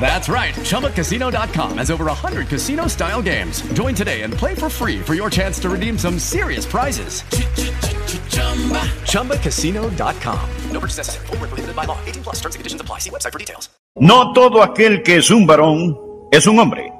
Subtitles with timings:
[0.00, 0.54] That's right.
[0.54, 3.60] ChumbaCasino.com has over 100 casino style games.
[3.74, 7.22] Join today and play for free for your chance to redeem some serious prizes.
[9.04, 10.40] ChumbaCasino.com.
[10.72, 11.26] No purchase necessary.
[11.26, 11.98] Prohibited by law.
[12.06, 12.36] 18 plus.
[12.36, 13.00] Terms and conditions apply.
[13.00, 13.68] See website for details.
[13.96, 15.98] No todo aquel que es un varón
[16.30, 16.92] es un hombre.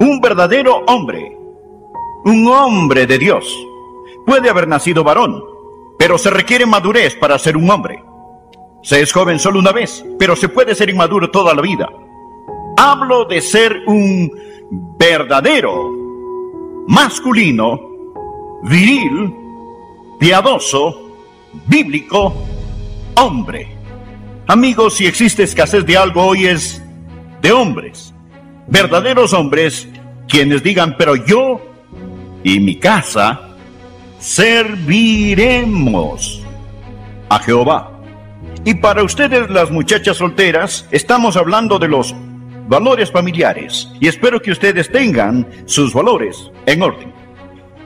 [0.00, 1.36] Un verdadero hombre.
[2.24, 3.44] Un hombre de Dios.
[4.26, 5.42] Puede haber nacido varón,
[5.98, 8.04] pero se requiere madurez para ser un hombre.
[8.82, 11.88] Se es joven solo una vez, pero se puede ser inmaduro toda la vida.
[12.76, 14.30] Hablo de ser un
[14.98, 15.90] verdadero,
[16.86, 17.78] masculino,
[18.62, 19.34] viril,
[20.18, 21.10] piadoso,
[21.66, 22.34] bíblico,
[23.16, 23.76] hombre.
[24.46, 26.82] Amigos, si existe escasez de algo hoy es
[27.42, 28.14] de hombres,
[28.66, 29.86] verdaderos hombres,
[30.26, 31.60] quienes digan, pero yo
[32.42, 33.40] y mi casa
[34.18, 34.82] serviremos
[37.28, 37.99] a Jehová.
[38.64, 42.14] Y para ustedes las muchachas solteras, estamos hablando de los
[42.68, 47.12] valores familiares y espero que ustedes tengan sus valores en orden.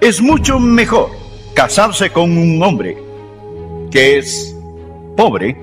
[0.00, 1.10] Es mucho mejor
[1.54, 2.98] casarse con un hombre
[3.90, 4.54] que es
[5.16, 5.56] pobre,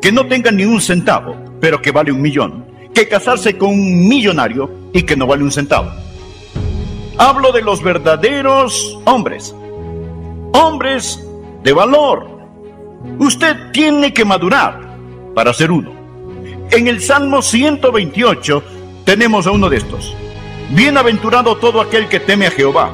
[0.00, 4.08] que no tenga ni un centavo, pero que vale un millón, que casarse con un
[4.08, 5.90] millonario y que no vale un centavo.
[7.18, 9.54] Hablo de los verdaderos hombres,
[10.52, 11.24] hombres
[11.62, 12.41] de valor.
[13.18, 14.96] Usted tiene que madurar
[15.34, 15.92] para ser uno.
[16.70, 18.62] En el Salmo 128
[19.04, 20.14] tenemos a uno de estos.
[20.70, 22.90] Bienaventurado todo aquel que teme a Jehová,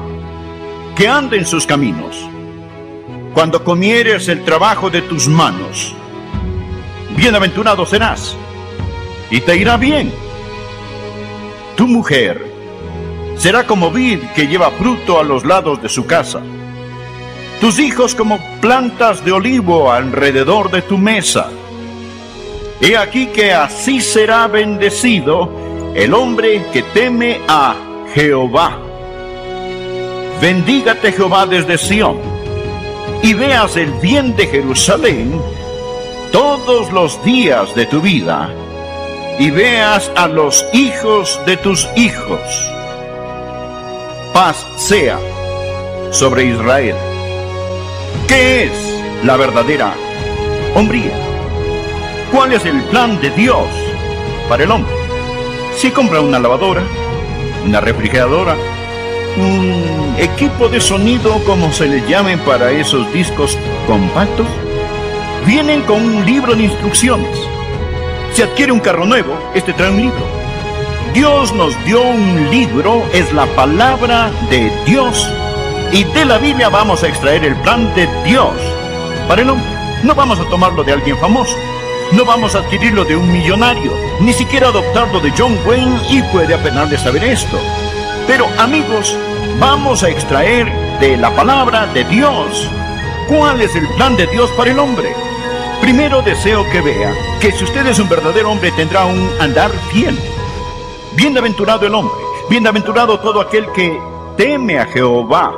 [0.95, 2.17] que ande en sus caminos.
[3.33, 5.93] Cuando comieres el trabajo de tus manos,
[7.15, 8.35] bienaventurado serás
[9.29, 10.11] y te irá bien.
[11.77, 12.45] Tu mujer
[13.37, 16.41] será como vid que lleva fruto a los lados de su casa.
[17.61, 21.49] Tus hijos como plantas de olivo alrededor de tu mesa.
[22.79, 25.51] He aquí que así será bendecido
[25.93, 27.75] el hombre que teme a
[28.13, 28.79] Jehová.
[30.39, 32.17] Bendígate Jehová desde Sión
[33.21, 35.41] y veas el bien de Jerusalén
[36.31, 38.49] todos los días de tu vida
[39.37, 42.39] y veas a los hijos de tus hijos.
[44.31, 45.19] Paz sea
[46.11, 47.08] sobre Israel.
[48.27, 48.71] ¿Qué es
[49.23, 49.93] la verdadera
[50.75, 51.11] hombría?
[52.31, 53.67] ¿Cuál es el plan de Dios
[54.47, 54.93] para el hombre?
[55.75, 56.83] Si compra una lavadora,
[57.65, 58.55] una refrigeradora,
[59.37, 64.47] un equipo de sonido como se le llame para esos discos compactos,
[65.45, 67.35] vienen con un libro de instrucciones.
[68.33, 70.39] Si adquiere un carro nuevo, este trae un libro.
[71.13, 75.27] Dios nos dio un libro, es la palabra de Dios.
[75.91, 78.53] Y de la Biblia vamos a extraer el plan de Dios
[79.27, 79.67] para el hombre.
[80.03, 81.55] No vamos a tomarlo de alguien famoso.
[82.11, 83.91] No vamos a adquirirlo de un millonario.
[84.19, 87.57] Ni siquiera adoptarlo de John Wayne y puede apenas de saber esto.
[88.27, 89.17] Pero amigos,
[89.59, 92.69] vamos a extraer de la palabra de Dios
[93.27, 95.13] cuál es el plan de Dios para el hombre.
[95.81, 100.19] Primero deseo que vea que si usted es un verdadero hombre tendrá un andar fiel.
[101.13, 102.19] Bienaventurado el hombre,
[102.49, 103.99] bienaventurado todo aquel que
[104.37, 105.53] teme a Jehová,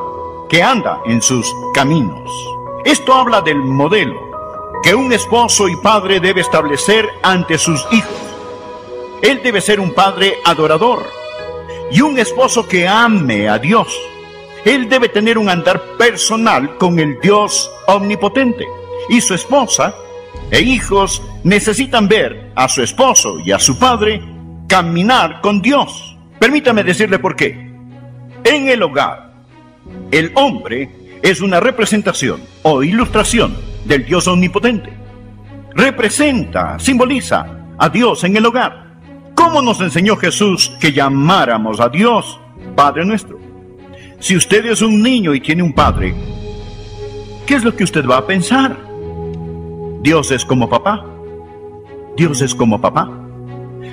[0.51, 2.29] que anda en sus caminos.
[2.83, 4.29] Esto habla del modelo
[4.83, 8.11] que un esposo y padre debe establecer ante sus hijos.
[9.21, 11.05] Él debe ser un padre adorador
[11.89, 13.97] y un esposo que ame a Dios.
[14.65, 18.67] Él debe tener un andar personal con el Dios omnipotente.
[19.07, 19.95] Y su esposa
[20.49, 24.21] e hijos necesitan ver a su esposo y a su padre
[24.67, 26.17] caminar con Dios.
[26.39, 27.71] Permítame decirle por qué.
[28.43, 29.30] En el hogar,
[30.11, 30.89] el hombre
[31.21, 33.55] es una representación o ilustración
[33.85, 34.91] del Dios omnipotente.
[35.73, 37.45] Representa, simboliza
[37.77, 38.91] a Dios en el hogar.
[39.35, 42.39] ¿Cómo nos enseñó Jesús que llamáramos a Dios
[42.75, 43.39] Padre nuestro?
[44.19, 46.13] Si usted es un niño y tiene un padre,
[47.45, 48.77] ¿qué es lo que usted va a pensar?
[50.01, 51.05] Dios es como papá.
[52.15, 53.09] Dios es como papá.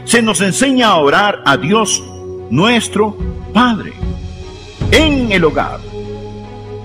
[0.04, 2.02] Se nos enseña a orar a Dios,
[2.50, 3.16] nuestro
[3.52, 3.92] Padre.
[4.90, 5.80] En el hogar,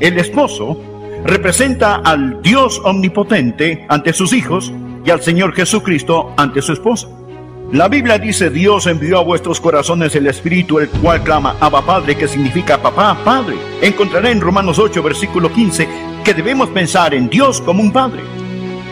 [0.01, 0.77] el esposo
[1.23, 4.73] representa al Dios omnipotente ante sus hijos
[5.05, 7.07] y al Señor Jesucristo ante su esposa.
[7.71, 12.17] La Biblia dice, Dios envió a vuestros corazones el Espíritu, el cual clama Abba Padre,
[12.17, 13.55] que significa papá, Padre.
[13.81, 15.87] Encontraré en Romanos 8, versículo 15,
[16.25, 18.21] que debemos pensar en Dios como un Padre.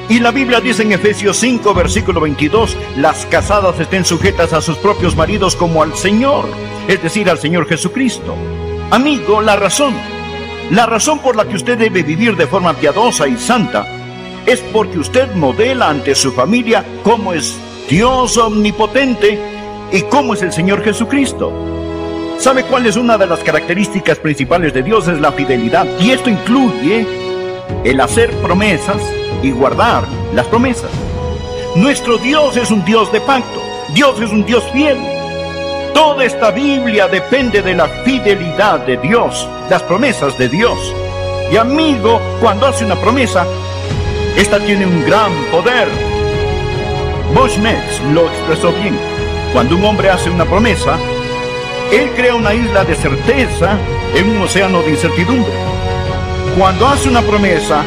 [0.08, 4.78] Y la Biblia dice en Efesios 5, versículo 22, las casadas estén sujetas a sus
[4.78, 6.46] propios maridos como al Señor,
[6.88, 8.36] es decir, al Señor Jesucristo.
[8.92, 9.94] Amigo, la razón,
[10.70, 13.88] la razón por la que usted debe vivir de forma piadosa y santa,
[14.46, 17.58] es porque usted modela ante su familia cómo es
[17.90, 19.40] Dios omnipotente
[19.94, 21.54] y cómo es el Señor Jesucristo.
[22.38, 25.08] ¿Sabe cuál es una de las características principales de Dios?
[25.08, 25.88] Es la fidelidad.
[26.02, 27.08] Y esto incluye
[27.86, 29.02] el hacer promesas
[29.42, 30.04] y guardar
[30.36, 30.92] las promesas.
[31.78, 33.62] Nuestro Dios es un Dios de pacto.
[33.94, 34.98] Dios es un Dios fiel.
[35.94, 40.78] Toda esta Biblia depende de la fidelidad de Dios, las promesas de Dios.
[41.52, 43.46] Y amigo, cuando hace una promesa,
[44.38, 45.90] esta tiene un gran poder.
[47.62, 48.98] Metz lo expresó bien.
[49.54, 50.98] Cuando un hombre hace una promesa,
[51.92, 53.78] él crea una isla de certeza
[54.16, 55.54] en un océano de incertidumbre.
[56.58, 57.84] Cuando hace una promesa,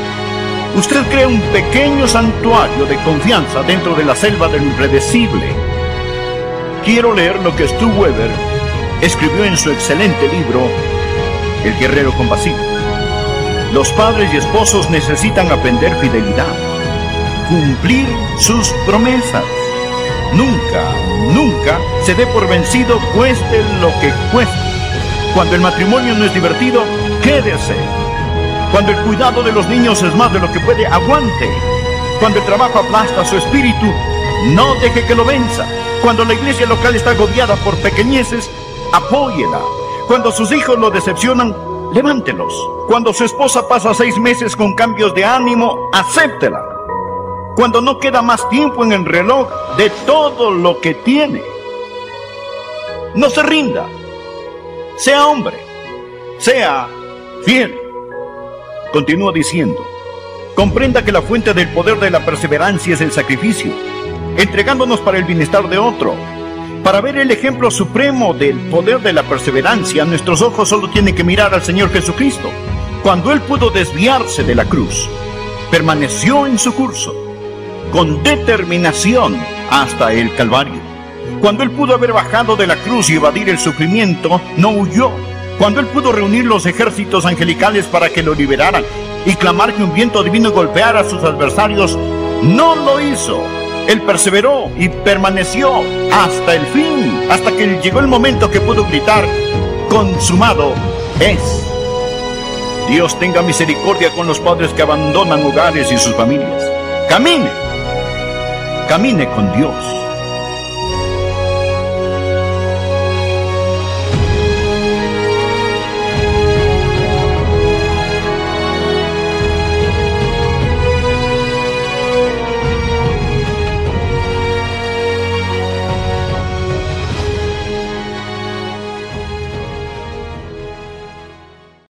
[0.76, 5.73] usted crea un pequeño santuario de confianza dentro de la selva del impredecible.
[6.84, 8.30] Quiero leer lo que Stu Weber
[9.00, 10.68] escribió en su excelente libro
[11.64, 12.58] El guerrero compasivo.
[13.72, 16.74] Los padres y esposos necesitan aprender fidelidad
[17.48, 18.06] cumplir
[18.38, 19.44] sus promesas.
[20.34, 20.92] Nunca,
[21.32, 24.54] nunca se dé por vencido, cueste lo que cueste.
[25.34, 26.82] Cuando el matrimonio no es divertido,
[27.22, 27.76] quédese.
[28.70, 31.48] Cuando el cuidado de los niños es más de lo que puede, aguante.
[32.18, 33.86] Cuando el trabajo aplasta su espíritu,
[34.54, 35.66] no deje que lo venza.
[36.02, 38.50] Cuando la iglesia local está agobiada por pequeñeces,
[38.92, 39.60] apóyela.
[40.06, 41.56] Cuando sus hijos lo decepcionan,
[41.92, 42.52] levántelos.
[42.86, 46.74] Cuando su esposa pasa seis meses con cambios de ánimo, acéptela
[47.54, 51.42] cuando no queda más tiempo en el reloj de todo lo que tiene.
[53.14, 53.86] No se rinda,
[54.96, 55.56] sea hombre,
[56.38, 56.88] sea
[57.44, 57.78] fiel.
[58.92, 59.84] Continúa diciendo,
[60.54, 63.72] comprenda que la fuente del poder de la perseverancia es el sacrificio,
[64.36, 66.14] entregándonos para el bienestar de otro.
[66.82, 71.24] Para ver el ejemplo supremo del poder de la perseverancia, nuestros ojos solo tienen que
[71.24, 72.50] mirar al Señor Jesucristo.
[73.02, 75.08] Cuando Él pudo desviarse de la cruz,
[75.70, 77.14] permaneció en su curso
[77.90, 79.36] con determinación
[79.70, 80.80] hasta el Calvario.
[81.40, 85.10] Cuando él pudo haber bajado de la cruz y evadir el sufrimiento, no huyó.
[85.58, 88.84] Cuando él pudo reunir los ejércitos angelicales para que lo liberaran
[89.24, 91.96] y clamar que un viento divino golpeara a sus adversarios,
[92.42, 93.42] no lo hizo.
[93.88, 95.82] Él perseveró y permaneció
[96.12, 99.24] hasta el fin, hasta que llegó el momento que pudo gritar,
[99.88, 100.72] consumado
[101.20, 101.40] es.
[102.88, 106.62] Dios tenga misericordia con los padres que abandonan hogares y sus familias.
[107.08, 107.64] Camine
[108.88, 110.03] camine con Dios.